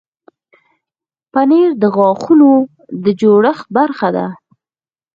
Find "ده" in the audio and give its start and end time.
4.15-4.25